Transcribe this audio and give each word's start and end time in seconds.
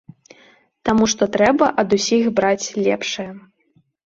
Таму 0.87 1.09
што 1.13 1.27
трэба 1.35 1.67
ад 1.83 1.95
усіх 1.99 2.23
браць 2.41 2.67
лепшае. 2.89 3.29